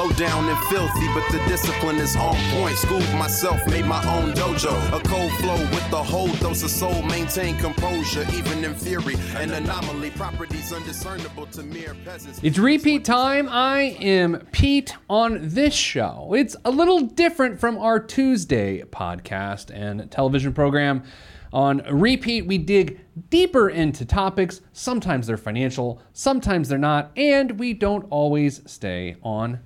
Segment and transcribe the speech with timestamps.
[0.00, 2.74] Low down and filthy, but the discipline is on point.
[2.78, 4.72] Schooled myself, made my own dojo.
[4.98, 7.02] A cold flow with the whole dose of soul.
[7.02, 9.16] Maintain composure, even in fury.
[9.36, 12.40] An anomaly, properties undiscernible to mere peasants.
[12.42, 13.46] It's RePete time.
[13.50, 16.32] I am Pete on this show.
[16.34, 21.02] It's a little different from our Tuesday podcast and television program.
[21.52, 24.62] On RePete, we dig deeper into topics.
[24.72, 29.60] Sometimes they're financial, sometimes they're not, and we don't always stay on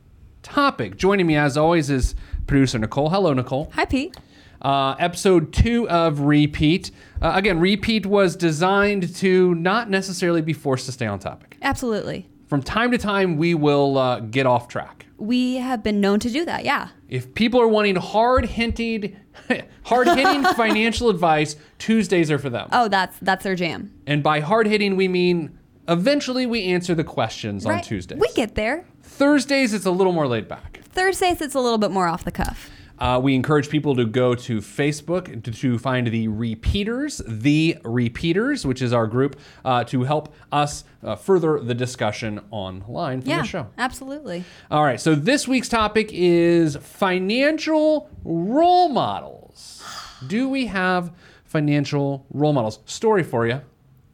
[0.44, 0.96] topic.
[0.96, 2.14] Joining me, as always, is
[2.46, 3.10] producer Nicole.
[3.10, 3.72] Hello, Nicole.
[3.74, 4.16] Hi, Pete.
[4.62, 6.90] Uh, episode two of RePete.
[7.20, 11.58] Uh, again, RePete was designed to not necessarily be forced to stay on topic.
[11.60, 12.28] Absolutely.
[12.46, 15.06] From time to time, we will uh, get off track.
[15.16, 16.88] We have been known to do that, yeah.
[17.08, 19.16] If people are wanting hard hinted,
[19.84, 22.68] hard hitting financial advice, Tuesdays are for them.
[22.72, 23.92] Oh, that's that's their jam.
[24.06, 25.56] And by hard hitting, we mean
[25.88, 27.84] eventually we answer the questions on Right?
[27.84, 28.18] Tuesdays.
[28.18, 28.86] We get there.
[29.14, 30.80] Thursdays, it's a little more laid back.
[30.82, 32.68] Thursdays, it's a little bit more off the cuff.
[32.98, 38.64] Uh, we encourage people to go to Facebook to, to find the RePeters, the RePeters,
[38.64, 43.42] which is our group, uh, to help us uh, further the discussion online for Yeah,
[43.42, 43.66] the show.
[43.78, 44.44] absolutely.
[44.70, 49.82] All right, so this week's topic is financial role models.
[50.26, 51.12] Do we have
[51.44, 52.78] financial role models?
[52.86, 53.60] Story for you.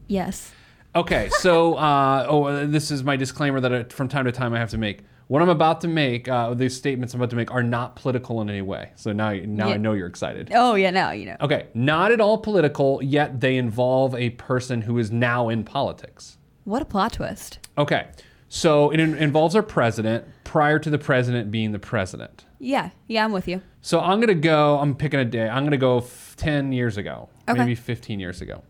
[0.08, 0.52] Yes.
[0.94, 4.52] Okay, so uh, oh, uh, this is my disclaimer that uh, from time to time
[4.54, 5.00] I have to make.
[5.28, 8.40] What I'm about to make, uh, these statements I'm about to make, are not political
[8.42, 8.90] in any way.
[8.96, 10.50] So now, now I know you're excited.
[10.52, 11.36] Oh, yeah, now you know.
[11.40, 16.38] Okay, not at all political, yet they involve a person who is now in politics.
[16.64, 17.60] What a plot twist.
[17.78, 18.08] Okay,
[18.48, 22.44] so it in- involves our president prior to the president being the president.
[22.58, 23.62] Yeah, yeah, I'm with you.
[23.82, 24.78] So I'm gonna go.
[24.80, 25.48] I'm picking a day.
[25.48, 27.60] I'm gonna go f- ten years ago, Okay.
[27.60, 28.64] maybe 15 years ago.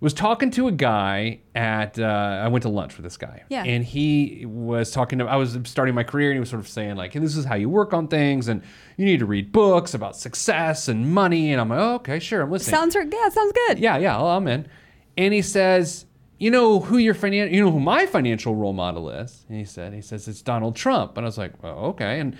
[0.00, 1.98] Was talking to a guy at.
[1.98, 3.42] Uh, I went to lunch with this guy.
[3.48, 3.64] Yeah.
[3.64, 5.24] And he was talking to.
[5.26, 7.44] I was starting my career, and he was sort of saying like, hey, "This is
[7.44, 8.62] how you work on things, and
[8.96, 12.42] you need to read books about success and money." And I'm like, oh, "Okay, sure,
[12.42, 13.80] I'm listening." Sounds yeah, sounds good.
[13.80, 14.68] yeah, yeah, well, I'm in.
[15.16, 16.04] And he says,
[16.38, 19.64] "You know who your finan- You know who my financial role model is?" And he
[19.64, 22.36] said, "He says it's Donald Trump." And I was like, oh, "Okay." And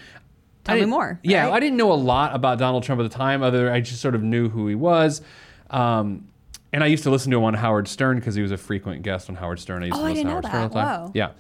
[0.62, 1.54] Tell I me more, Yeah, right?
[1.54, 3.42] I didn't know a lot about Donald Trump at the time.
[3.42, 5.22] Other, I just sort of knew who he was.
[5.70, 6.28] Um,
[6.72, 9.02] and I used to listen to him on Howard Stern because he was a frequent
[9.02, 9.82] guest on Howard Stern.
[9.82, 10.84] I used Oh, to I listen didn't to Howard Stern all the that.
[10.84, 11.00] time.
[11.06, 11.12] Whoa.
[11.14, 11.30] Yeah.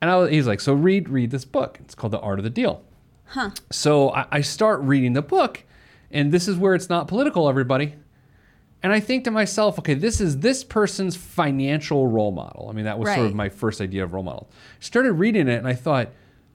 [0.00, 1.78] And I was, he's like, so read read this book.
[1.80, 2.82] It's called The Art of the Deal.
[3.26, 3.50] Huh.
[3.70, 5.64] So I, I start reading the book,
[6.10, 7.94] and this is where it's not political, everybody.
[8.82, 12.68] And I think to myself, okay, this is this person's financial role model.
[12.70, 14.48] I mean, that was sort of my first idea of role model.
[14.78, 16.10] Started reading it, and I thought,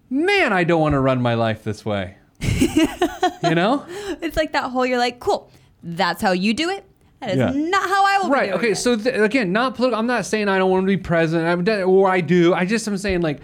[0.10, 2.16] man, I don't want to run my life this way.
[2.40, 3.86] you know?
[4.22, 5.52] It's like that whole you're like, cool.
[5.84, 6.86] That's how you do it.
[7.26, 7.52] That is Yeah.
[7.70, 8.52] not how I will be Right.
[8.54, 8.72] Okay.
[8.72, 8.76] it.
[8.78, 10.00] So th- again, not political.
[10.00, 12.54] I'm not saying I don't want to be president, de- or I do.
[12.54, 13.40] I just am saying like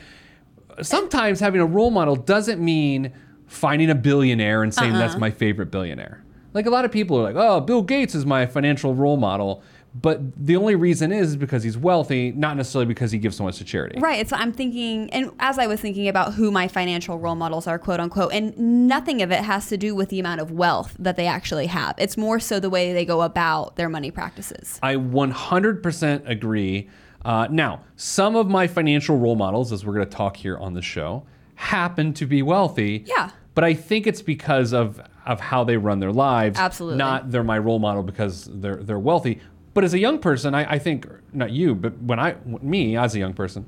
[0.82, 3.12] sometimes having a role model doesn't mean
[3.48, 5.00] finding a billionaire and saying Uh-uh.
[5.00, 6.24] that's my favorite billionaire.
[6.54, 9.62] Like a lot of people are like, oh, Bill Gates is my financial role model,
[10.02, 13.58] but the only reason is because he's wealthy, not necessarily because he gives so much
[13.58, 14.00] to charity.
[14.00, 14.28] Right.
[14.30, 17.80] So I'm thinking, and as I was thinking about who my financial role models are,
[17.80, 21.16] quote unquote, and nothing of it has to do with the amount of wealth that
[21.16, 21.96] they actually have.
[21.98, 24.80] It's more so the way they go about their money practices.
[24.82, 26.90] I 100% agree.
[27.26, 30.74] Uh, now, some of my financial role models, as we're going to talk here on
[30.74, 33.04] the show, happen to be wealthy.
[33.06, 33.32] Yeah.
[33.54, 36.58] But I think it's because of of how they run their lives.
[36.58, 36.98] Absolutely.
[36.98, 39.42] Not they're my role model because they're they're wealthy.
[39.74, 43.16] But as a young person, I, I think not you, but when I me as
[43.16, 43.66] a young person,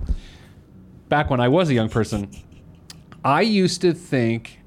[1.10, 2.32] back when I was a young person,
[3.24, 4.60] I used to think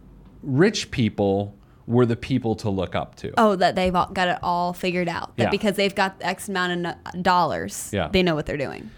[0.43, 1.56] rich people
[1.87, 3.33] were the people to look up to.
[3.37, 5.37] Oh, that they've all got it all figured out.
[5.37, 5.50] That Yeah.
[5.50, 8.09] because they've got X amount of dollars, Yeah.
[8.11, 8.91] they know what they're doing.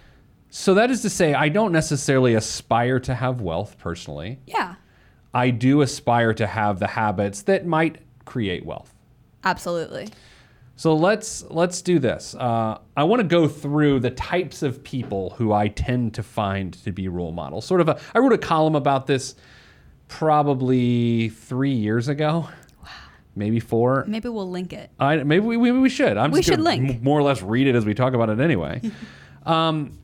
[0.50, 4.38] So that is to say, I don't necessarily aspire to have wealth personally.
[4.46, 4.76] Yeah,
[5.34, 8.92] I do aspire to have the habits that might create wealth.
[9.44, 10.08] absolutely.
[10.78, 12.34] So let's let's do this.
[12.34, 16.74] Uh, I want to go through the types of people who I tend to find
[16.84, 17.64] to be role models.
[17.64, 17.98] Sort of a.
[18.14, 19.36] I wrote a column about this
[20.08, 22.48] probably three years ago.
[22.82, 22.90] Wow.
[23.34, 24.04] Maybe four.
[24.06, 24.90] Maybe we'll link it.
[25.00, 26.16] I, maybe we, maybe we should.
[26.16, 26.90] I'm We just should link.
[26.90, 28.82] m- more or less read it as we talk about it anyway.
[29.46, 29.98] um,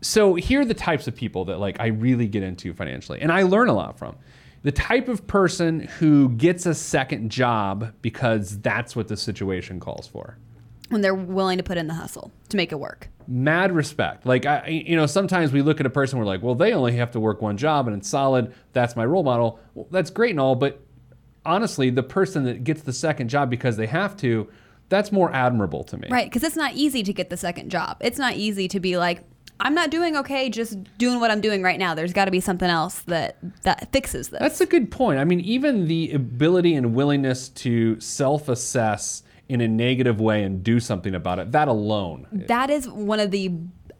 [0.00, 3.30] so here are the types of people that like I really get into financially, and
[3.30, 4.16] I learn a lot from.
[4.62, 10.06] The type of person who gets a second job because that's what the situation calls
[10.06, 10.36] for.
[10.90, 13.08] when they're willing to put in the hustle to make it work.
[13.28, 14.26] mad respect.
[14.26, 16.96] Like I, you know, sometimes we look at a person, we're like, well, they only
[16.96, 18.52] have to work one job and it's solid.
[18.72, 19.60] That's my role model.
[19.74, 20.82] Well, that's great and all, but
[21.46, 24.50] honestly, the person that gets the second job because they have to,
[24.88, 26.08] that's more admirable to me.
[26.10, 27.98] Right, because it's not easy to get the second job.
[28.00, 29.22] It's not easy to be like,
[29.60, 31.94] I'm not doing okay, just doing what I'm doing right now.
[31.94, 34.40] There's got to be something else that that fixes this.
[34.40, 35.18] That's a good point.
[35.18, 40.78] I mean, even the ability and willingness to self-assess in a negative way and do
[40.78, 42.26] something about it, that alone.
[42.32, 43.52] that is one of the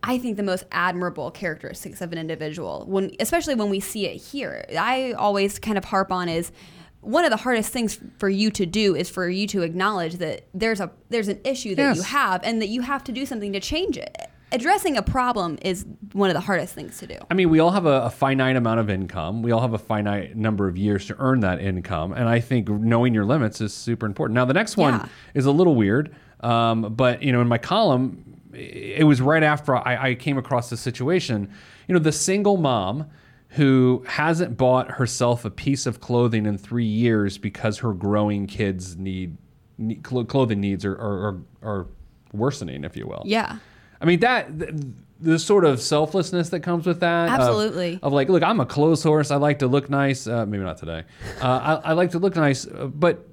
[0.02, 4.16] I think the most admirable characteristics of an individual when especially when we see it
[4.16, 4.64] here.
[4.78, 6.52] I always kind of harp on is
[7.00, 10.46] one of the hardest things for you to do is for you to acknowledge that
[10.54, 13.52] there's a there's an issue that you have and that you have to do something
[13.52, 14.30] to change it.
[14.52, 17.16] Addressing a problem is one of the hardest things to do.
[17.30, 19.42] I mean, we all have a, a finite amount of income.
[19.42, 22.12] We all have a finite number of years to earn that income.
[22.12, 24.34] And I think knowing your limits is super important.
[24.34, 25.08] Now, the next one Yeah.
[25.34, 26.14] is a little weird.
[26.40, 30.68] Um, but, you know, in my column, it was right after I, I came across
[30.70, 31.48] this situation.
[31.86, 33.06] You know, the single mom
[33.50, 38.96] who hasn't bought herself a piece of clothing in three years because her growing kids
[38.96, 39.36] need,
[39.78, 41.86] need clothing needs are, are, are, are
[42.32, 43.22] worsening, if you will.
[43.24, 43.58] Yeah.
[44.00, 44.72] I mean that th-
[45.20, 47.28] the sort of selflessness that comes with that.
[47.28, 47.98] Absolutely.
[48.02, 49.30] Of, like, look, I'm a clothes horse.
[49.30, 50.26] I like to look nice.
[50.26, 51.04] Uh, maybe not today.
[51.42, 53.26] Uh, I, I like to look nice, uh, but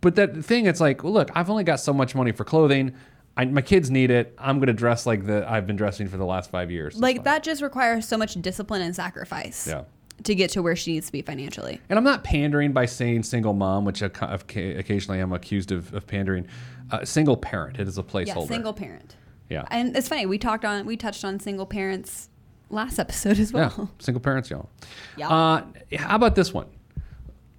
[0.00, 2.94] but that thing, it's like, well, look, I've only got so much money for clothing.
[3.36, 4.34] I, my kids need it.
[4.38, 6.96] I'm gonna dress like the I've been dressing for the last five years.
[6.96, 9.66] Like that just requires so much discipline and sacrifice.
[9.66, 9.84] Yeah.
[10.24, 11.80] To get to where she needs to be financially.
[11.88, 16.06] And I'm not pandering by saying single mom, which I occasionally I'm accused of, of
[16.06, 16.46] pandering.
[16.92, 18.42] Uh, single parent, it is a placeholder.
[18.42, 19.16] Yeah, single parent.
[19.48, 19.64] Yeah.
[19.70, 22.28] And it's funny, we talked on we touched on single parents
[22.70, 23.74] last episode as well.
[23.78, 24.68] Yeah, single parents, y'all.
[25.16, 25.28] Yeah.
[25.28, 25.64] Uh,
[25.98, 26.66] how about this one?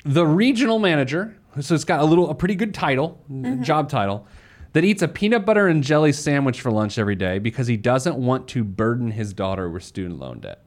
[0.05, 3.63] The regional manager, so it's got a little, a pretty good title, Mm-hmm.
[3.63, 4.27] job title,
[4.73, 8.15] that eats a peanut butter and jelly sandwich for lunch every day because he doesn't
[8.17, 10.63] want to burden his daughter with student loan debt.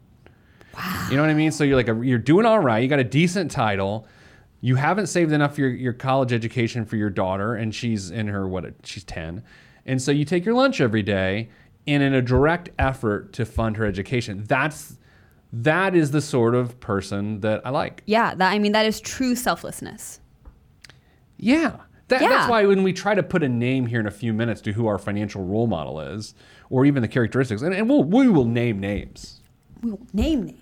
[0.74, 1.08] Wow.
[1.10, 1.50] You know what I mean?
[1.50, 2.78] So you're like, a, you're doing all right.
[2.78, 4.06] You got a decent title.
[4.60, 8.28] You haven't saved enough for your, your college education for your daughter, and she's in
[8.28, 8.64] her what?
[8.84, 9.42] She's ten,
[9.86, 11.48] and so you take your lunch every day,
[11.86, 14.44] and in a direct effort to fund her education.
[14.46, 14.98] That's
[15.52, 18.02] that is the sort of person that I like.
[18.06, 20.20] Yeah, that I mean that is true selflessness.
[21.38, 21.76] Yeah.
[22.08, 24.60] That, That's why when we try to put a name here in a few minutes
[24.62, 26.34] to who our financial role model is,
[26.70, 29.40] or even the characteristics, and, and we'll, we will name names.
[29.82, 30.60] We won't name names.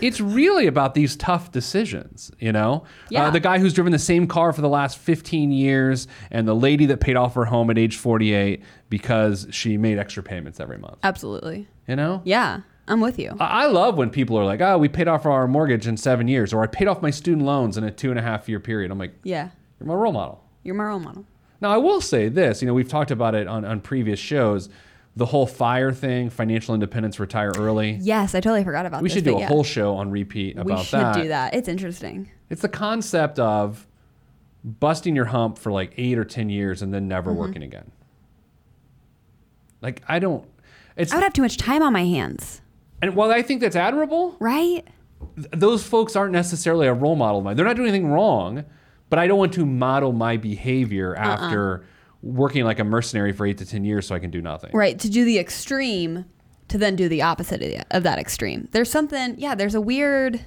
[0.00, 2.84] It's really about these tough decisions, you know?
[3.10, 3.24] Yeah.
[3.26, 6.54] Uh, the guy who's driven the same car for the last 15 years, and the
[6.54, 10.78] lady that paid off her home at age 48 because she made extra payments every
[10.78, 11.68] month, Absolutely.
[11.86, 12.22] you know?
[12.24, 13.36] Yeah, I'm with you.
[13.38, 16.26] I I love when people are like, oh, we paid off our mortgage in seven
[16.28, 18.58] years, or I paid off my student loans in a two and a half year
[18.60, 18.90] period.
[18.90, 20.42] I'm like, yeah, you're my role model.
[20.62, 21.26] you're my role model.
[21.60, 24.70] Now, I will say this, you know, we've talked about it on, on previous shows,
[25.16, 27.98] the whole fire thing, financial independence, retire early.
[28.00, 29.02] Yes, I totally forgot about that.
[29.02, 29.16] We this.
[29.16, 29.48] should do a yeah.
[29.48, 30.78] whole show on RePete about that.
[30.78, 31.14] We should that.
[31.22, 31.54] do that.
[31.54, 32.30] It's interesting.
[32.48, 33.86] It's the concept of
[34.64, 37.40] busting your hump for like eight or 10 years and then never Mm-hmm.
[37.40, 37.90] working again.
[39.82, 40.46] Like, I don't,
[40.96, 42.60] it's, I would have too much time on my hands,
[43.00, 44.86] and while I think that's admirable, right?
[45.36, 47.56] th- those folks aren't necessarily a role model of mine.
[47.56, 48.64] They're not doing anything wrong,
[49.08, 51.80] but I don't want to model my behavior Uh-uh.
[52.22, 54.70] Working like a mercenary for eight to 10 years so I can do nothing.
[54.74, 54.98] Right.
[54.98, 56.24] To do the extreme,
[56.68, 58.68] to then do the opposite of, the, of that extreme.
[58.72, 59.36] There's something.
[59.38, 59.54] Yeah.
[59.54, 60.40] There's a weird.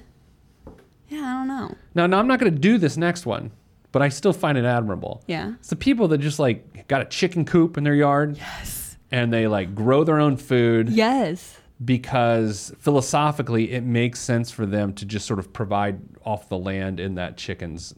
[1.08, 1.74] Yeah, I don't know.
[1.94, 3.50] Now, now I'm not going to do this next one,
[3.92, 5.22] but I still find it admirable.
[5.26, 5.54] Yeah.
[5.58, 8.36] It's the people that just like got a chicken coop in their yard.
[8.36, 8.96] Yes.
[9.10, 11.58] And they like grow their own food Yes.
[11.84, 16.98] because philosophically it makes sense for them to just sort of provide off the land
[17.00, 17.94] in that chicken's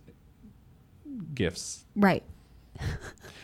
[1.35, 1.85] gifts.
[1.95, 2.23] Right.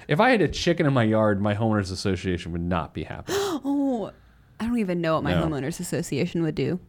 [0.09, 3.33] If I had a chicken in my yard, my homeowners association would not be happy.
[3.65, 4.11] Oh,
[4.59, 5.47] I don't even know what my No.
[5.47, 6.81] homeowners association would do.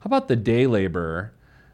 [0.00, 1.32] How about the day laborer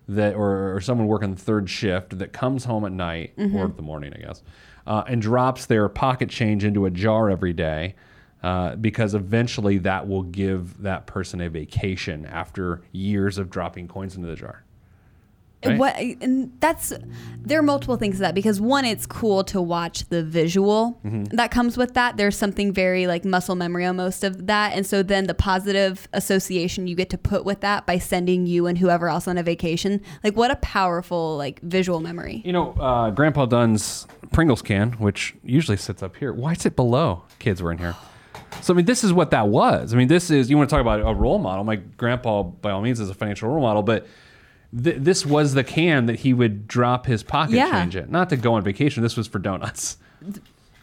[0.09, 3.83] that, or, or someone working the third shift that comes home at night or the
[3.83, 4.43] morning, I guess,
[4.87, 7.95] uh, and drops their pocket change into a jar every day
[8.43, 14.15] uh, because eventually that will give that person a vacation after years of dropping coins
[14.17, 14.65] into the jar.
[15.65, 15.77] Right?
[15.79, 16.93] What and that's
[17.41, 21.37] there are multiple things to that because one, it's cool to watch the visual Mm-hmm.
[21.37, 22.17] that comes with that.
[22.17, 26.07] There's something very like muscle memory on most of that, and so then the positive
[26.13, 29.43] association you get to put with that by sending you and whoever else on a
[29.43, 32.43] vacation, like what a powerful like visual memory.
[32.45, 36.33] You know, uh, Grandpa Dunn's Pringles can, which usually sits up here.
[36.33, 37.23] Why is it below?
[37.39, 37.97] Kids were in here.
[38.63, 39.93] So I mean, this is what that was.
[39.93, 41.65] I mean, this is you want to talk about a role model.
[41.65, 44.07] My grandpa, by all means, is a financial role model, but
[44.83, 47.71] th- this was the can that he would drop his pocket Yeah.
[47.71, 48.11] change in.
[48.11, 49.03] Not to go on vacation.
[49.03, 49.97] This was for donuts.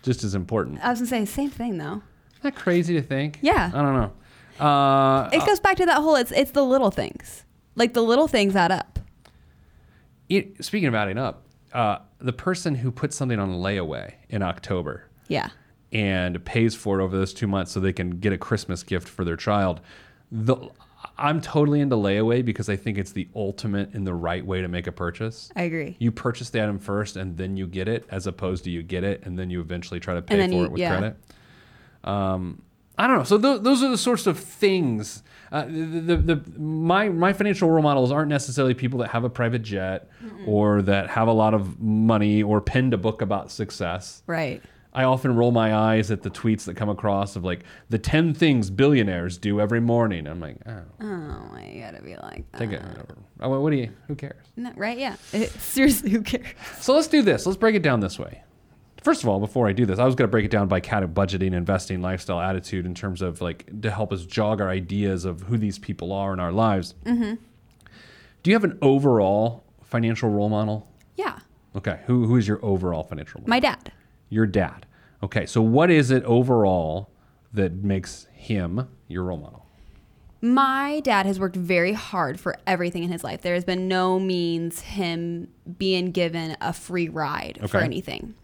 [0.04, 0.80] just as important.
[0.84, 2.02] I was gonna say same thing though.
[2.32, 3.40] Isn't that crazy to think?
[3.42, 3.72] Yeah.
[3.74, 4.66] I don't know.
[4.66, 7.44] Uh, It goes back to that whole it's it's the little things.
[7.76, 9.00] Like the little things add up.
[10.30, 15.04] it, speaking of adding up, uh, the person who puts something on layaway in October
[15.28, 15.50] Yeah.
[15.92, 19.08] and pays for it over those two months so they can get a Christmas gift
[19.10, 19.82] for their child.
[20.32, 20.56] The,
[21.18, 24.68] I'm totally into layaway because I think it's the ultimate in the right way to
[24.68, 25.52] make a purchase.
[25.56, 25.96] I agree.
[26.00, 29.04] You purchase the item first and then you get it, as opposed to you get
[29.04, 30.98] it and then you eventually try to pay for you- it with yeah.
[30.98, 31.18] credit.
[32.04, 32.62] Um,
[32.98, 33.24] I don't know.
[33.24, 35.22] So th- those are the sorts of things.
[35.52, 39.30] Uh, the, the, the my my financial role models aren't necessarily people that have a
[39.30, 40.10] private jet
[40.46, 44.24] or that have a lot of money or penned a book about success.
[44.28, 44.62] Right.
[44.96, 48.34] I often roll my eyes at the tweets that come across of like the 10
[48.34, 50.26] things billionaires do every morning.
[50.26, 52.58] I'm like, oh, Oh, you gotta be like that.
[52.60, 52.82] take it.
[53.42, 54.46] Oh, what do you, who cares?
[54.56, 54.98] No, right?
[54.98, 55.16] Yeah.
[55.60, 56.46] seriously, who cares?
[56.80, 57.46] So let's do this.
[57.46, 58.42] Let's break it down this way.
[59.04, 60.80] First of all, before I do this, I was going to break it down by
[60.80, 64.70] kind of budgeting, investing, lifestyle, attitude in terms of like to help us jog our
[64.70, 66.96] ideas of who these people are in our lives.
[67.06, 67.36] Mm-hmm.
[68.44, 70.90] Do you have an overall financial role model?
[71.18, 71.38] Yeah.
[71.76, 72.00] Okay.
[72.08, 73.50] Who, who is your overall financial role model?
[73.50, 73.92] My dad.
[74.36, 74.86] Your dad.
[75.24, 75.46] Okay.
[75.46, 77.10] So what is it overall
[77.54, 79.66] that makes him your role model?
[80.42, 83.42] My dad has worked very hard for everything in his life.
[83.42, 88.36] There has been no means him being given a free ride for anything.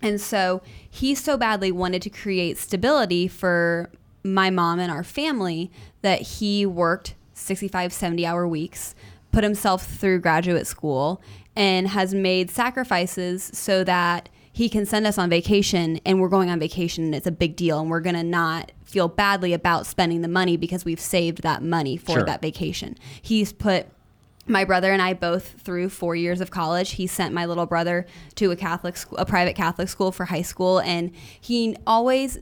[0.00, 3.90] And so he so badly wanted to create stability for
[4.22, 5.72] my mom and our family
[6.02, 8.94] that he worked 65, 70 hour weeks,
[9.32, 11.20] put himself through graduate school,
[11.56, 16.48] and has made sacrifices so that he can send us on vacation and we're going
[16.48, 19.84] on vacation and it's a big deal and we're going to not feel badly about
[19.84, 22.22] spending the money because we've saved that money for Sure.
[22.22, 22.96] that vacation.
[23.20, 23.86] He's put
[24.46, 26.92] my brother and I both through four years of college.
[26.92, 28.06] He sent my little brother
[28.36, 32.38] to a Catholic school, a private Catholic school for high school, and he always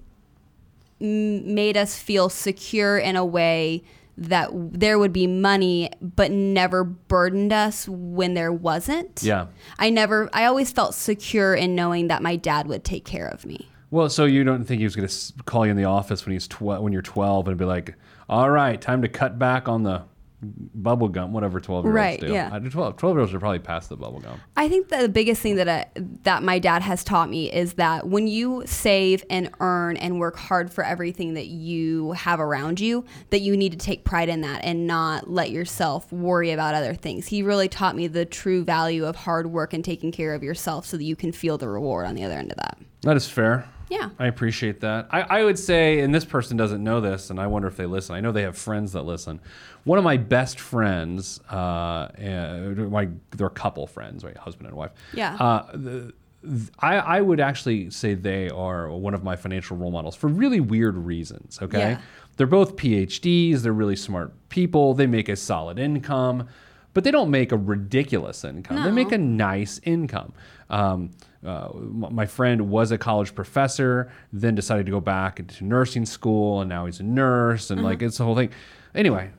[1.01, 3.83] m- made us feel secure in a way
[4.19, 9.23] that there would be money, but never burdened us when there wasn't.
[9.23, 9.47] Yeah.
[9.79, 10.29] I never.
[10.33, 13.69] I always felt secure in knowing that my dad would take care of me.
[13.91, 16.33] Well, so you don't think he was going to call you in the office when
[16.33, 17.95] he's tw- when you're 12 and be like,
[18.29, 20.03] "All right, time to cut back on the
[20.43, 22.51] bubble gum, whatever 12 year olds Right, do." yeah.
[22.53, 24.41] I do 12 12 year olds are probably past the bubble gum.
[24.57, 25.87] I think the biggest thing that I,
[26.25, 30.37] that my dad has taught me is that when you save and earn and work
[30.37, 34.41] hard for everything that you have around you, that you need to take pride in
[34.43, 37.29] that and not let yourself worry about other things.
[37.29, 40.87] He really taught me the true value of hard work and taking care of yourself
[40.87, 42.79] so that you can feel the reward on the other end of that.
[43.03, 43.69] That is fair.
[43.93, 44.09] Yeah.
[44.19, 45.09] I appreciate that.
[45.11, 47.85] I, I would say, and this person doesn't know this, and I wonder if they
[47.87, 48.15] listen.
[48.15, 49.39] I know they have friends that listen.
[49.85, 54.77] One of my best friends, uh, uh, my they're a couple friends, right, husband and
[54.77, 54.93] wife.
[55.13, 55.35] Yeah.
[55.35, 59.91] Uh, the, th- I, I would actually say they are one of my financial role
[59.91, 61.59] models for really weird reasons.
[61.61, 62.01] Okay, Yeah.
[62.39, 63.61] they're both PhDs.
[63.61, 64.95] They're really smart people.
[64.95, 66.49] They make a solid income,
[66.95, 68.83] but they don't make a ridiculous income.
[68.85, 70.33] They make a nice income.
[70.71, 71.11] Um,
[71.45, 76.61] uh, my friend was a college professor, then decided to go back into nursing school,
[76.61, 78.51] and now he's a nurse, and like it's the whole thing.
[78.95, 79.31] Anyway,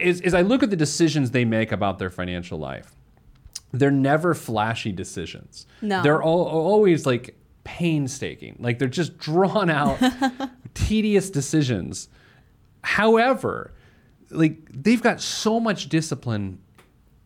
[0.00, 2.94] as, as I look at the decisions they make about their financial life,
[3.72, 5.66] they're never flashy decisions.
[5.82, 6.02] No.
[6.02, 8.56] They're all, always like painstaking.
[8.58, 9.98] Like they're just drawn out,
[10.74, 12.08] tedious decisions.
[12.82, 13.72] However,
[14.30, 16.60] like they've got so much discipline,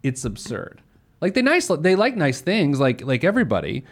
[0.03, 0.83] it's absurd.
[1.21, 3.85] Like they nice, they like nice things, like like everybody,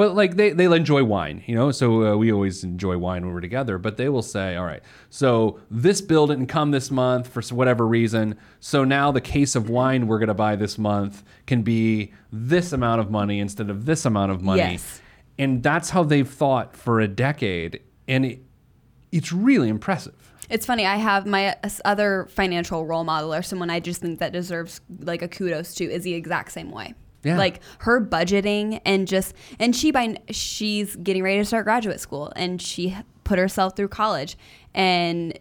[0.00, 1.70] but like they they enjoy wine, you know.
[1.70, 3.76] So uh, we always enjoy wine when we're together.
[3.76, 7.86] But they will say, all right, so this bill didn't come this month for whatever
[7.86, 8.38] reason.
[8.60, 13.02] So now the case of wine we're gonna buy this month can be this amount
[13.02, 14.72] of money instead of this amount of money.
[14.72, 15.02] Yes.
[15.38, 18.40] And that's how they've thought for a decade, and it,
[19.12, 20.32] it's really impressive.
[20.48, 20.86] It's funny.
[20.86, 24.80] I have my uh, other financial role model or someone I just think that deserves
[25.00, 26.94] like a kudos to is the exact same way.
[27.22, 27.36] Yeah.
[27.36, 32.32] Like her budgeting and just and she by she's getting ready to start graduate school
[32.34, 34.38] and she put herself through college
[34.74, 35.38] and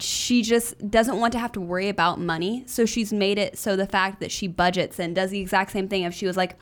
[0.00, 2.64] she just doesn't want to have to worry about money.
[2.66, 5.88] So she's made it so the fact that she budgets and does the exact same
[5.88, 6.56] thing if she was like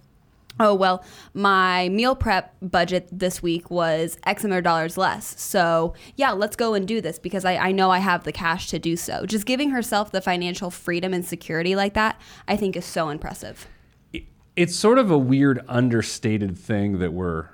[0.59, 1.05] oh well
[1.35, 6.57] my meal prep budget this week was x amount of dollars less so yeah let's
[6.57, 9.27] go and do this because I, I know i have the cash to do so
[9.27, 12.19] just giving herself the financial freedom and security like that
[12.49, 13.67] i think is so impressive
[14.57, 17.47] it's sort of a weird understated thing that we're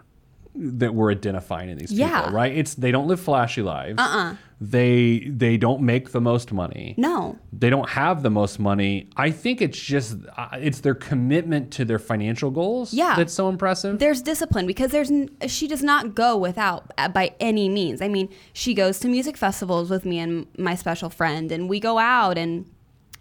[0.54, 2.20] that we're identifying in these Yeah.
[2.20, 2.54] people, right?
[2.54, 3.98] It's they don't live flashy lives.
[3.98, 4.36] Uh-uh.
[4.60, 6.94] They they don't make the most money.
[6.98, 7.38] No.
[7.52, 9.08] They don't have the most money.
[9.16, 13.14] I think it's just uh, it's their commitment to their financial goals Yeah.
[13.16, 13.98] that's so impressive.
[13.98, 18.02] There's discipline because there's n- she does not go without uh, by any means.
[18.02, 21.80] I mean, she goes to music festivals with me and my special friend, and we
[21.80, 22.66] go out and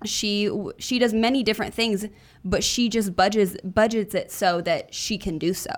[0.03, 2.05] she she does many different things,
[2.43, 5.73] but she just budgets budgets it so that she can do so.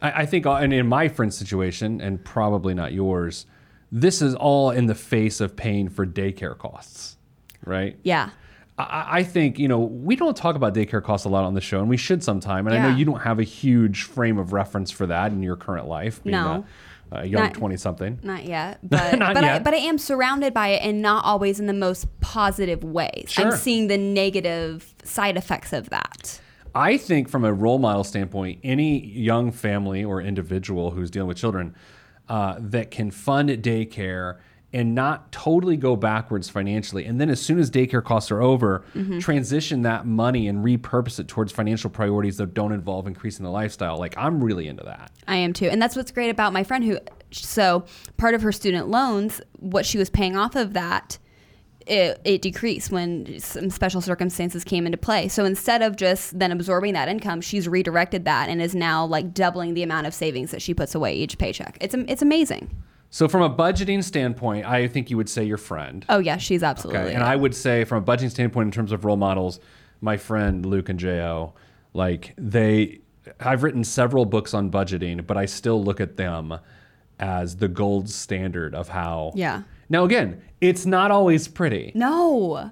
[0.00, 3.46] I, I think, uh, and in my friend's situation, and probably not yours,
[3.90, 7.16] this is all in the face of paying for daycare costs,
[7.64, 7.96] right?
[8.02, 8.30] Yeah.
[8.78, 11.60] I, I think you know we don't talk about daycare costs a lot on the
[11.60, 12.66] show, and we should sometime.
[12.66, 15.56] And I know you don't have a huge frame of reference for that in your
[15.56, 16.52] current life, being No.
[16.52, 16.64] a,
[17.14, 18.20] a young Not- twenty-something.
[18.22, 19.64] Not yet, but Not but I, yet.
[19.64, 23.26] but I am surrounded by it, and not always in the most positive ways.
[23.28, 23.46] Sure.
[23.46, 26.40] I'm seeing the negative side effects of that.
[26.74, 31.36] I think from a role model standpoint, any young family or individual who's dealing with
[31.36, 31.74] children
[32.28, 34.38] uh, that can fund daycare
[34.72, 38.84] and not totally go backwards financially, and then as soon as daycare costs are over,
[38.94, 39.18] mm-hmm.
[39.18, 43.98] transition that money and repurpose it towards financial priorities that don't involve increasing the lifestyle.
[43.98, 45.10] Like I'm really into that.
[45.28, 45.66] I am too.
[45.66, 46.98] And that's what's great about my friend who
[47.30, 47.84] so
[48.16, 51.18] part of her student loans, what she was paying off of that
[51.86, 55.28] it, it decreased when some special circumstances came into play.
[55.28, 59.34] So instead of just then absorbing that income, she's redirected that and is now like
[59.34, 61.78] doubling the amount of savings that she puts away each paycheck.
[61.80, 62.82] It's it's amazing.
[63.14, 66.02] So from a budgeting standpoint, I think you would say your friend.
[66.08, 67.02] Oh yeah, she's absolutely.
[67.02, 67.14] Okay.
[67.14, 69.60] And I would say from a budgeting standpoint, in terms of role models,
[70.00, 71.52] my friend Luke and Jo,
[71.92, 73.00] like they,
[73.38, 76.58] I've written several books on budgeting, but I still look at them
[77.20, 79.32] as the gold standard of how.
[79.34, 79.64] Yeah.
[79.90, 81.92] Now again, it's not always pretty.
[81.94, 82.70] no.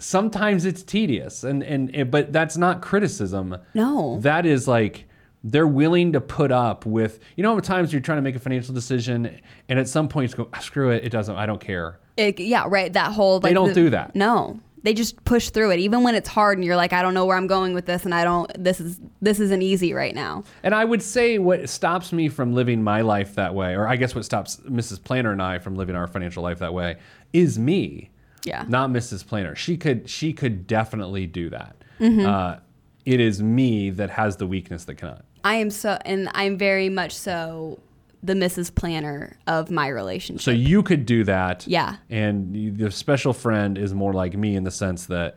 [0.00, 3.56] Sometimes it's tedious, and and it, but that's not criticism.
[3.74, 4.20] No.
[4.20, 5.07] That is like
[5.50, 7.20] they're willing to put up with.
[7.36, 10.30] You know, at times you're trying to make a financial decision, and at some point
[10.30, 11.34] you go, "Ah, screw it, it doesn't.
[11.36, 11.98] I don't care.
[12.16, 12.92] It, yeah, right.
[12.92, 14.14] That whole like, They don't the- do that.
[14.16, 17.14] No, they just push through it, even when it's hard, and you're like, I don't
[17.14, 18.50] know where I'm going with this, and I don't.
[18.62, 20.44] This is this isn't easy right now.
[20.62, 23.96] And I would say what stops me from living my life that way, or I
[23.96, 25.02] guess what stops Mrs.
[25.02, 26.96] Planner and I from living our financial life that way,
[27.32, 28.10] is me,
[28.44, 28.64] Yeah.
[28.68, 29.26] not Mrs.
[29.26, 29.54] Planner.
[29.54, 31.76] She could she could definitely do that.
[32.00, 32.26] Mm-hmm.
[32.26, 32.56] Uh,
[33.04, 35.24] it is me that has the weakness that cannot.
[35.44, 37.78] I am so, and I'm very much so
[38.22, 38.74] the Mrs.
[38.74, 40.42] Planner of my relationship.
[40.42, 41.66] So you could do that.
[41.66, 41.96] Yeah.
[42.10, 45.36] And you- the special friend is more like me in the sense that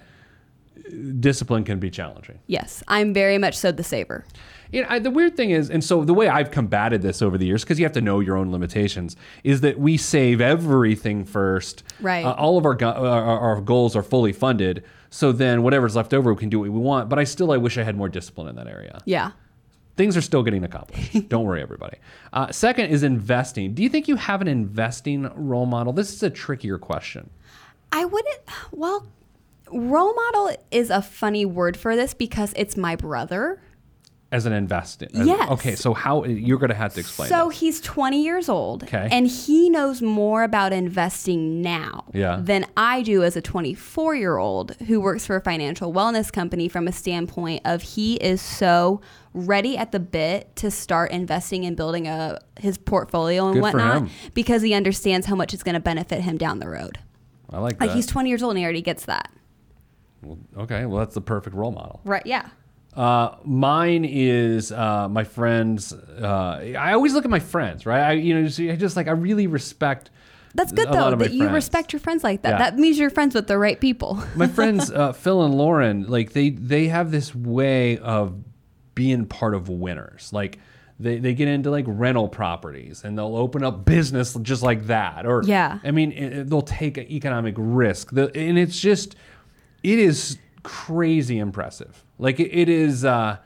[1.19, 2.39] discipline can be challenging.
[2.47, 4.25] yes, I'm very much so the saver.
[4.71, 7.37] You know, I, the weird thing is, and so the way I've combated this over
[7.37, 11.23] the years, because you have to know your own limitations, is that we save everything
[11.25, 11.83] first.
[11.99, 12.25] Right.
[12.25, 16.13] Uh, all of our, go- our our goals are fully funded, so then whatever's left
[16.13, 17.09] over, we can do what we want.
[17.09, 18.99] But I still, I wish I had more discipline in that area.
[19.05, 19.31] Yeah.
[20.01, 21.29] Things are still getting accomplished.
[21.29, 21.97] Don't worry, everybody.
[22.33, 23.75] Uh, second is investing.
[23.75, 25.93] Do you think you have an investing role model?
[25.93, 27.29] This is a trickier question.
[27.91, 28.39] I wouldn't.
[28.71, 29.05] Well,
[29.71, 33.61] role model is a funny word for this because it's my brother.
[34.31, 35.09] As an investing.
[35.13, 35.49] Yes.
[35.51, 37.27] Okay, so how you're going to have to explain.
[37.27, 37.59] So this.
[37.59, 38.83] he's 20 years old.
[38.83, 39.09] Okay.
[39.11, 42.39] And he knows more about investing now Yeah.
[42.41, 46.69] than I do as a 24 year old who works for a financial wellness company
[46.69, 49.01] from a standpoint of he is so
[49.33, 54.07] ready at the bit to start investing and building a his portfolio and Good whatnot
[54.33, 56.99] because he understands how much it's going to benefit him down the road.
[57.49, 57.87] I like that.
[57.87, 59.29] Like he's 20 years old and he already gets that.
[60.57, 61.99] okay, well that's the perfect role model.
[62.05, 62.25] Right.
[62.25, 62.47] Yeah.
[62.95, 65.93] Uh, mine is uh, my friends.
[65.93, 68.01] Uh, I always look at my friends, right?
[68.01, 70.09] I, you know, just, I just like I really respect.
[70.53, 72.49] That's good though that you respect your friends like that.
[72.49, 72.57] Yeah.
[72.57, 74.21] That means you're friends with the right people.
[74.35, 78.35] My friends, uh, Phil and Lauren, like they they have this way of
[78.93, 80.33] being part of winners.
[80.33, 80.59] Like
[80.99, 85.25] they, they get into like rental properties and they'll open up business just like that.
[85.25, 85.79] Or Yeah.
[85.85, 88.11] I mean, it- they'll take an economic risk.
[88.11, 89.15] The, and it's just,
[89.83, 92.03] it is crazy impressive.
[92.17, 93.05] Like it, it is.
[93.05, 93.37] Uh,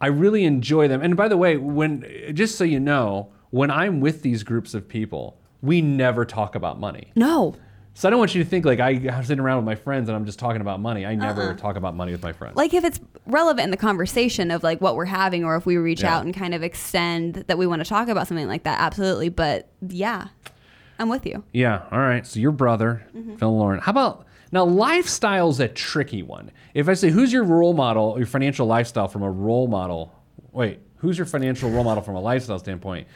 [0.00, 1.00] I really enjoy them.
[1.02, 4.88] And by the way, when just so you know, when I'm with these groups of
[4.88, 7.12] people, we never talk about money.
[7.16, 7.54] no.
[7.98, 10.10] So I don't want you to think like I, I'm sitting around with my friends
[10.10, 11.06] and I'm just talking about money.
[11.06, 12.54] I never talk about money with my friends.
[12.54, 12.62] Uh-uh.
[12.62, 15.78] like if it's relevant in the conversation of like what we're having or if we
[15.78, 16.14] reach Yeah.
[16.18, 19.30] out and kind of extend that we want to talk about something like that absolutely
[19.30, 20.28] but yeah
[20.98, 21.84] i'm with you yeah.
[21.90, 22.26] All right.
[22.26, 23.36] So your brother, Mm-hmm.
[23.36, 23.80] Phil Lauren.
[23.80, 24.64] How about now?
[24.64, 26.50] Lifestyle's a tricky one.
[26.74, 30.14] If I say who's your role model, your financial lifestyle from a role model.
[30.52, 33.08] Wait, who's your financial role model from a lifestyle standpoint?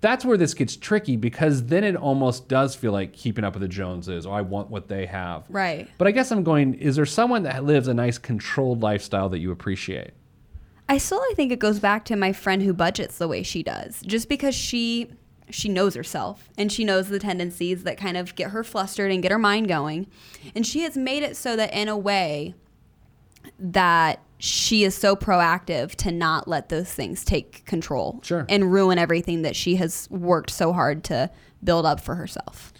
[0.00, 3.62] That's where this gets tricky because then it almost does feel like keeping up with
[3.62, 4.26] the Joneses.
[4.26, 5.44] Or I want what they have.
[5.48, 5.88] Right.
[5.98, 6.74] But I guess I'm going.
[6.74, 10.10] Is there someone that lives a nice controlled lifestyle that you appreciate?
[10.88, 13.62] I still I think it goes back to my friend who budgets the way she
[13.62, 14.02] does.
[14.02, 15.10] Just because she
[15.50, 19.22] she knows herself and she knows the tendencies that kind of get her flustered and
[19.22, 20.06] get her mind going.
[20.54, 22.54] And she has made it so that in a way
[23.58, 28.44] that she is so proactive to not let those things take control Sure.
[28.48, 31.30] and ruin everything that she has worked so hard to
[31.64, 32.72] build up for herself.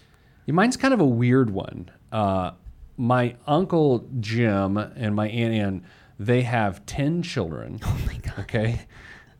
[0.45, 1.91] Yeah, mine's kind of a weird one.
[2.13, 2.53] Uh,
[2.97, 5.85] my uncle Jim and my aunt Ann,
[6.19, 7.79] they have ten children.
[7.85, 8.39] Oh my god.
[8.41, 8.81] Okay,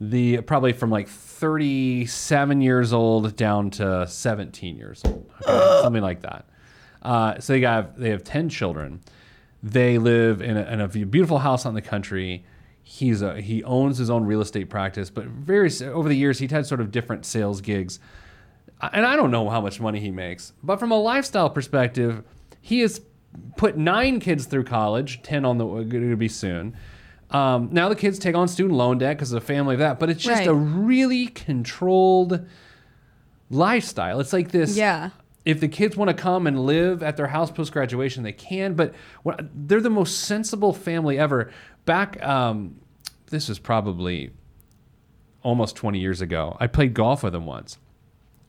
[0.01, 5.79] the probably from like thirty-seven years old down to seventeen years old, okay?
[5.83, 6.47] something like that.
[7.03, 9.01] Uh, so they got they have ten children.
[9.63, 12.45] They live in a, in a beautiful house on the country.
[12.83, 16.53] He's a, he owns his own real estate practice, but various over the years he's
[16.53, 17.99] had sort of different sales gigs
[18.81, 22.23] and I don't know how much money he makes, but from a lifestyle perspective,
[22.61, 23.01] he has
[23.57, 26.77] put nine kids through college, ten on the going to be soon.
[27.31, 29.99] Um, now the kids take on student loan debt because of the family of that,
[29.99, 30.49] but it's just Right.
[30.49, 32.47] a really controlled
[33.51, 34.21] lifestyle.
[34.21, 34.77] It's like this.
[34.77, 35.11] Yeah.
[35.45, 38.75] If the kids want to come and live at their house post graduation, they can.
[38.75, 41.51] But what, they're the most sensible family ever.
[41.85, 42.77] Back, um,
[43.27, 44.31] this was probably
[45.43, 46.57] almost 20 years ago.
[46.59, 47.79] I played golf with him once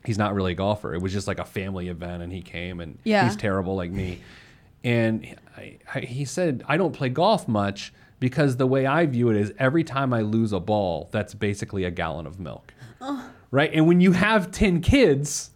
[0.05, 0.93] he's not really a golfer.
[0.93, 3.25] It was just like a family event, and he came, and Yeah.
[3.25, 4.21] he's terrible like me.
[4.81, 9.29] And I, I, he said, I don't play golf much because the way I view
[9.29, 12.73] it is every time I lose a ball, that's basically a gallon of milk.
[13.51, 13.71] Right?
[13.73, 15.51] And when you have 10 kids,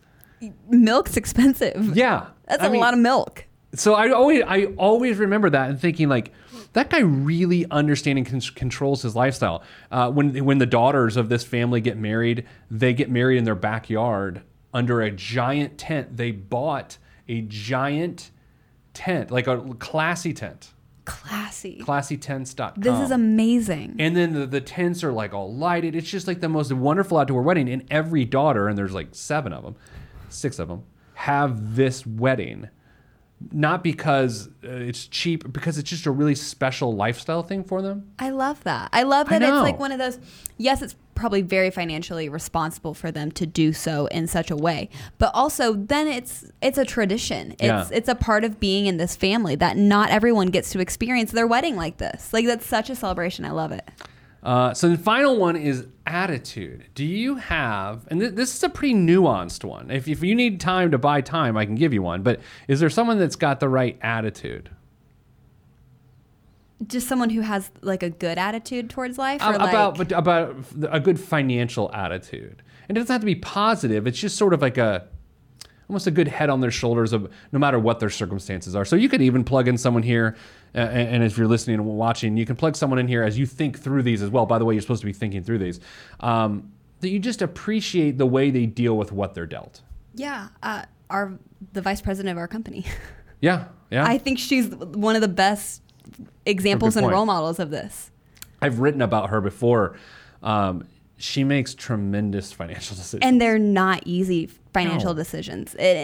[0.70, 1.96] Milk's expensive.
[1.96, 2.28] yeah.
[2.48, 3.46] That's a a lot of milk.
[3.76, 6.32] so I always I always remember that and thinking like
[6.74, 9.64] that guy really understanding con- controls his lifestyle.
[9.92, 13.56] Uh, when when the daughters of this family get married, they get married in their
[13.56, 14.42] backyard
[14.74, 16.18] under a giant tent.
[16.18, 16.98] They bought
[17.28, 18.32] a giant
[18.94, 20.74] tent, like a classy tent,
[21.06, 21.80] Classy.
[21.84, 22.82] classytents.com.
[22.82, 23.96] This is amazing.
[24.00, 25.96] And then the, the tents are like all lighted.
[25.96, 27.70] It's just like the most wonderful outdoor wedding.
[27.70, 29.76] And every daughter, and there's like seven of them,
[30.30, 30.84] six of them,
[31.16, 32.70] have this wedding.
[33.52, 38.12] Not because uh, it's cheap, because it's just a really special lifestyle thing for them.
[38.20, 38.90] I love that.
[38.94, 39.64] I love I that it's know.
[39.64, 40.20] like one of those.
[40.58, 44.90] Yes, it's probably very financially responsible for them to do so in such a way,
[45.20, 47.52] but also then it's it's a tradition.
[47.54, 47.88] It's Yeah.
[47.92, 51.48] it's a part of being in this family that not everyone gets to experience their
[51.48, 52.34] wedding like this.
[52.34, 53.46] Like that's such a celebration.
[53.46, 53.88] I love it.
[54.44, 56.86] Uh, so the final one is attitude.
[56.96, 59.92] Do you have, and th- this is a pretty nuanced one.
[59.92, 62.24] If, if you need time to buy time, I can give you one.
[62.24, 64.72] But is there someone that's got the right attitude?
[66.88, 70.12] Just someone who has like a good attitude towards life, or Uh, like about but
[70.12, 70.56] about
[70.90, 72.64] a good financial attitude.
[72.88, 75.08] And it doesn't have to be positive it's just sort of like a
[75.88, 78.86] almost a good head on their shoulders of no matter what their circumstances are.
[78.86, 80.36] So you could even plug in someone here
[80.74, 83.38] uh, and, and if you're listening and watching you can plug someone in here as
[83.38, 84.46] you think through these as well.
[84.46, 85.80] By the way you're supposed to be thinking through these.
[86.20, 89.82] Um, that you just appreciate the way they deal with what they're dealt.
[90.14, 91.34] Yeah, uh, our
[91.74, 92.86] the vice president of our company.
[93.42, 94.06] yeah yeah.
[94.06, 95.82] I think she's one of the best
[96.46, 97.14] examples and point.
[97.14, 98.12] role models of this.
[98.62, 99.96] i've written about her before
[100.44, 105.18] um, she makes tremendous financial decisions and they're not easy financial No.
[105.18, 105.98] decisions and,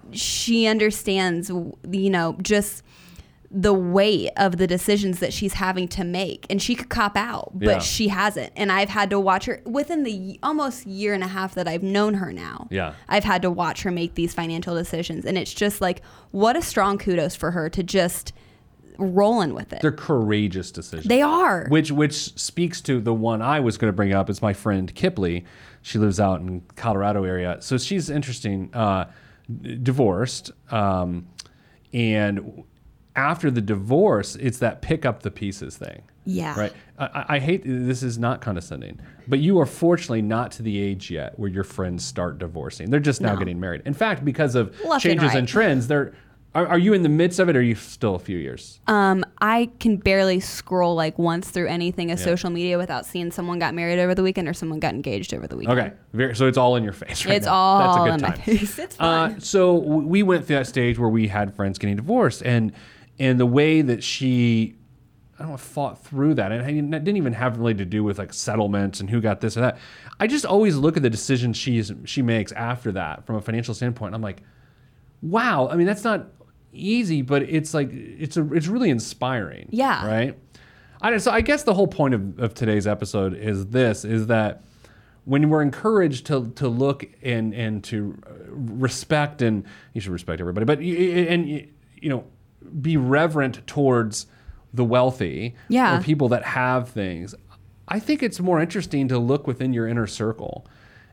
[0.00, 2.82] and she understands you know just
[3.54, 7.50] the weight of the decisions that she's having to make and she could cop out
[7.52, 7.78] but Yeah.
[7.80, 11.54] she hasn't and i've had to watch her within the almost year and a half
[11.56, 12.94] that i've known her now Yeah.
[13.10, 16.62] i've had to watch her make these financial decisions and it's just like what a
[16.62, 18.32] strong kudos for her to just
[18.98, 23.60] rolling with it they're courageous decisions they are which which speaks to the one I
[23.60, 24.28] was going to bring up.
[24.30, 25.44] It's my friend Kipley.
[25.82, 28.70] She lives out in Colorado area, so she's interesting.
[28.74, 29.06] Uh,
[29.60, 31.26] d- divorced, um,
[31.92, 32.64] and
[33.16, 36.02] after the divorce, it's that pick up the pieces thing.
[36.24, 36.58] Yeah.
[36.58, 36.72] Right.
[36.98, 41.10] I, I- hate this is not condescending, but you are fortunately not to the age
[41.10, 42.90] yet where your friends start divorcing.
[42.90, 43.38] They're just now No.
[43.38, 43.82] getting married.
[43.84, 45.48] In fact, because of Left and changes in right.
[45.48, 46.14] trends, they're.
[46.54, 48.78] Are, are you in the midst of it, or are you still a few years?
[48.86, 53.58] Um, I can barely scroll like once through anything of social media without seeing someone
[53.58, 55.78] got married over the weekend or someone got engaged over the weekend.
[55.80, 57.54] Okay, Very, so it's all in your face right It's now.
[57.54, 58.44] all That's a in good my time.
[58.58, 58.78] face.
[58.78, 59.32] It's fun.
[59.32, 62.72] Uh, so we went through that stage where we had friends getting divorced, and
[63.18, 64.74] and the way that she,
[65.38, 68.18] I don't know, fought through that, and it didn't even have really to do with
[68.18, 69.78] like settlements and who got this or that.
[70.20, 73.72] I just always look at the decisions she's she makes after that from a financial
[73.74, 74.08] standpoint.
[74.08, 74.42] And I'm like,
[75.22, 75.68] wow.
[75.70, 76.26] I mean, that's not
[76.72, 79.68] easy, but it's like it's a it's really inspiring.
[79.70, 80.06] Yeah.
[80.06, 80.38] Right.
[81.00, 84.62] I, so I guess the whole point of, of today's episode is this: is that
[85.24, 90.40] when we're encouraged to to look and and to uh, respect and you should respect
[90.40, 92.24] everybody, but y- y- and you know
[92.80, 94.26] be reverent towards
[94.72, 95.98] the wealthy Yeah.
[95.98, 97.34] or people that have things.
[97.88, 100.66] I think it's more interesting to look within your inner circle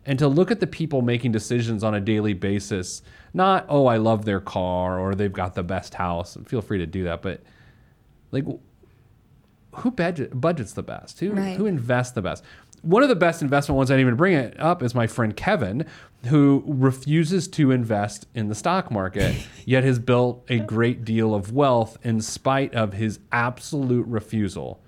[0.09, 3.03] and to look at the people making decisions on a daily basis.
[3.31, 6.35] Not, oh, I love their car or they've got the best house.
[6.47, 7.41] Feel free to do that, but
[8.31, 8.43] like
[9.75, 11.19] who budget, budgets the best?
[11.19, 11.55] Who Right.
[11.55, 12.43] who invests the best?
[12.81, 15.35] One of the best investment ones I didn't even bring it up is my friend
[15.37, 15.85] Kevin,
[16.25, 21.53] who refuses to invest in the stock market, yet has built a great deal of
[21.53, 24.81] wealth in spite of his absolute refusal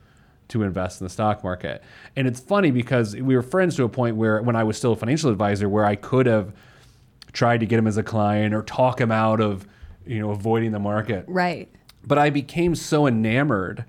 [0.51, 1.81] to invest in the stock market.
[2.15, 4.91] And it's funny because we were friends to a point where when I was still
[4.91, 6.53] a financial advisor where I could have
[7.33, 9.65] tried to get him as a client or talk him out of,
[10.05, 11.69] you know, avoiding the market Right.
[12.05, 13.85] but I became so enamored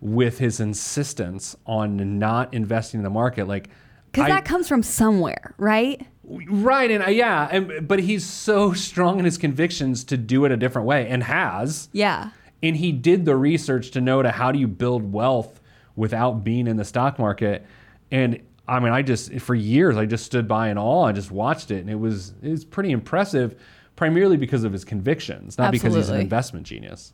[0.00, 3.48] with his insistence on not investing in the market.
[3.48, 3.70] Like,
[4.12, 6.06] Because that comes from somewhere, right?
[6.26, 10.52] right, and uh, yeah, and but he's so strong in his convictions to do it
[10.52, 11.88] a different way, and has.
[11.92, 12.30] Yeah.
[12.62, 15.60] And he did the research to know to how do you build wealth
[15.96, 17.66] without being in the stock market.
[18.10, 21.30] And I mean, I just for years I just stood by in awe and just
[21.30, 23.60] watched it, and it was it was pretty impressive,
[23.96, 27.12] primarily because of his convictions, not because he's an investment genius.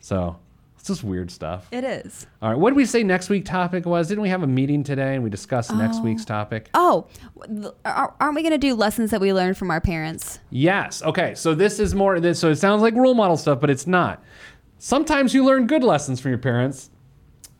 [0.00, 0.36] So
[0.78, 1.66] it's just weird stuff.
[1.72, 2.28] It is.
[2.40, 4.06] All right, what did we say next week topic was?
[4.06, 6.02] Didn't we have a meeting today and we discussed next oh.
[6.02, 6.70] week's topic?
[6.74, 7.08] Oh,
[7.84, 10.38] aren't we going to do lessons that we learned from our parents?
[10.50, 11.02] Yes.
[11.02, 11.34] Okay.
[11.34, 12.32] So this is more.
[12.34, 14.22] So it sounds like role model stuff, but it's not.
[14.78, 16.90] Sometimes you learn good lessons from your parents.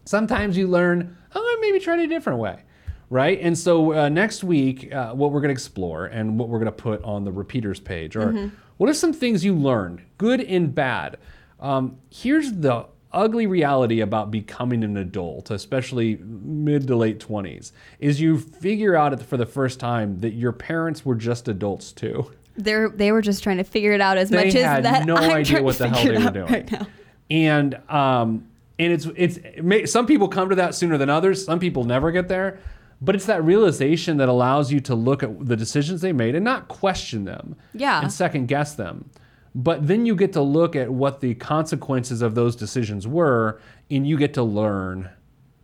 [0.06, 2.62] Sometimes you learn, oh, maybe try it a different way,
[3.10, 3.38] right?
[3.40, 6.66] And so uh, next week, uh, what we're going to explore and what we're going
[6.66, 10.74] to put on the RePeters page are what are some things you learned, good and
[10.74, 11.18] bad.
[11.58, 18.20] Um, here's the ugly reality about becoming an adult, especially mid to late 20s, is
[18.20, 22.30] you figure out it for the first time that your parents were just adults too.
[22.58, 25.16] They're, they were just trying to figure it out as They much as had no
[25.16, 26.46] I'm idea what the hell they were doing.
[26.52, 26.86] right now.
[27.30, 28.46] And um,
[28.78, 31.44] and it's it's it may, some people come to that sooner than others.
[31.44, 32.58] Some people never get there.
[33.00, 36.44] But it's that realization that allows you to look at the decisions they made and
[36.44, 37.56] not question them.
[37.74, 38.00] Yeah.
[38.00, 39.10] And second guess them.
[39.54, 43.60] But then you get to look at what the consequences of those decisions were,
[43.90, 45.10] and you get to learn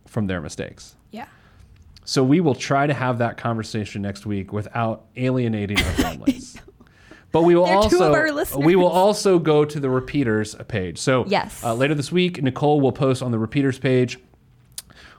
[0.07, 0.95] from their mistakes.
[1.11, 1.27] Yeah.
[2.05, 6.57] So we will try to have that conversation next week without alienating our families.
[7.33, 8.63] But we will They're also of our listeners.
[8.63, 10.99] we will also go to the RePeters page.
[10.99, 11.61] So Yes.
[11.63, 14.19] uh, later this week, Nicole will post on the RePeters page.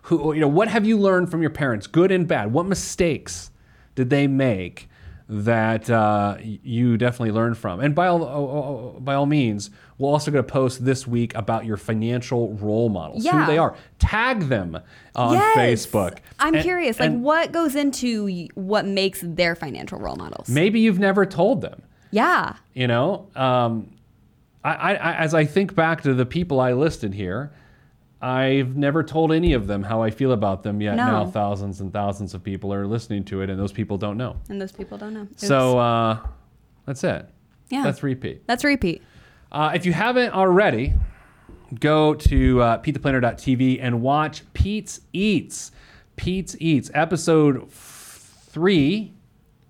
[0.03, 0.49] Who you know?
[0.49, 2.53] What have you learned from your parents, good and bad?
[2.53, 3.51] What mistakes
[3.95, 4.89] did they make
[5.29, 7.81] that uh, you definitely learned from?
[7.81, 11.65] And by all oh, by all means, we're also going to post this week about
[11.65, 13.41] your financial role models, yeah.
[13.41, 13.75] who they are.
[13.99, 14.79] Tag them
[15.17, 15.57] on Yes.
[15.87, 16.19] Facebook.
[16.39, 20.49] I'm And- curious, like what goes into what makes their financial role models?
[20.49, 21.83] maybe you've never told them
[22.15, 22.57] yeah.
[22.73, 23.91] you know um,
[24.63, 27.53] I, I, as i think back to the people i listed here
[28.23, 31.07] i've never told any of them how i feel about them yet No.
[31.07, 34.37] now thousands and thousands of people are listening to it and those people don't know
[34.49, 35.23] And those people don't know.
[35.23, 35.47] Oops.
[35.47, 36.19] so uh,
[36.87, 37.29] that's it
[37.71, 37.83] yeah.
[37.83, 39.01] that's RePete That's RePete.
[39.53, 40.95] uh, if you haven't already
[41.81, 45.73] go to uh, PeteThePlanner.tv and watch Pete's Eats.
[46.15, 46.89] Pete's Eats.
[46.95, 49.14] Episode f- three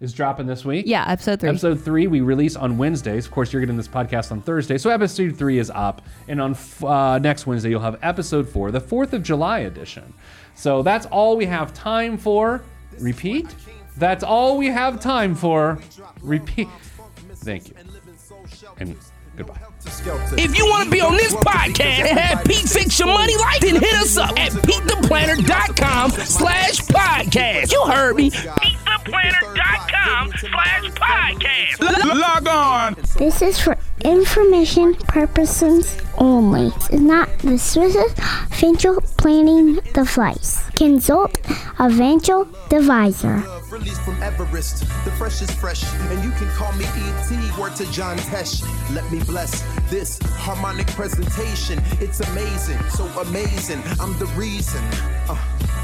[0.05, 0.85] is dropping this week.
[0.87, 1.49] Yeah, episode three.
[1.49, 3.27] Episode three we release on Wednesdays.
[3.27, 6.53] Of course, you're getting this podcast on Thursday, so episode three is up, and on
[6.53, 10.15] f- uh, next Wednesday you'll have episode four, the Fourth of July edition.
[10.55, 12.63] So that's all we have time for.
[13.01, 13.53] RePete.
[13.97, 15.79] That's all we have time for.
[16.21, 16.71] RePete.
[17.37, 17.75] Thank you,
[18.79, 18.97] and
[19.37, 19.59] goodbye.
[20.39, 23.61] If you want to be on this podcast and have Pete fix your money life,
[23.61, 27.71] then hit us up at PeteThePlanner.com slash podcast.
[27.73, 28.31] You heard me.
[28.95, 32.15] PeteThePlanner.com slash podcast.
[32.15, 32.97] Log on.
[33.19, 36.69] This is for information purposes only.
[36.69, 37.97] It's not the Swiss
[38.51, 40.71] financial planning device.
[40.71, 41.37] Consult
[41.79, 43.39] a financial advisor.
[43.39, 44.81] Love released from Everest.
[45.05, 47.59] The fresh is fresh, and you can call me ET.
[47.59, 48.63] Word to John Tesh.
[48.95, 51.83] Let me bless this harmonic presentation.
[52.01, 53.83] It's amazing, so amazing.
[54.01, 54.83] I'm the reason.
[55.29, 55.37] Uh,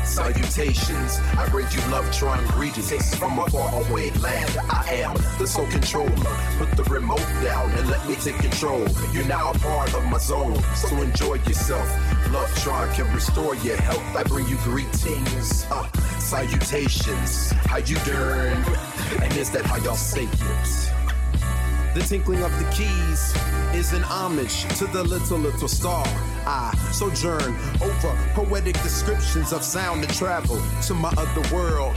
[0.04, 1.18] salutations.
[1.36, 4.56] I bring you love, trying greetings from a far away land.
[4.70, 6.36] I am the sole controller.
[6.58, 8.86] Put the remote down and let me take control.
[9.12, 11.88] You're now a part of my zone, so enjoy yourself.
[12.32, 14.16] Love Tron can restore your health.
[14.16, 17.50] I bring you greetings, uh, salutations.
[17.52, 18.64] How you doing?
[19.22, 20.92] And is that how y'all say it?
[21.94, 23.34] The tinkling of the keys
[23.74, 26.06] is an homage to the little, little star.
[26.46, 31.96] I sojourn over poetic descriptions of sound and travel to my other world.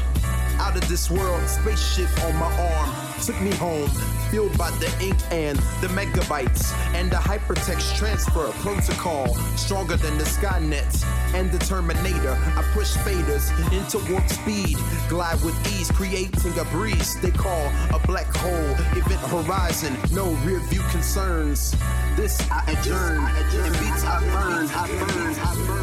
[0.59, 2.89] Out of this world, spaceship on my arm
[3.23, 3.89] took me home,
[4.29, 10.25] fueled by the ink and the megabytes and the hypertext transfer protocol, stronger than the
[10.25, 12.37] Skynet and the Terminator.
[12.57, 17.99] I push faders into warp speed, glide with ease, creating a breeze they call a
[18.05, 18.71] black hole.
[18.97, 21.75] Event horizon, no rear view concerns.
[22.15, 25.82] This I adjourn, and beats I burn, I burn, I burn.